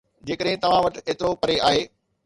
[0.29, 1.89] جيڪڏهن توهان وٽ ايترو پري آهي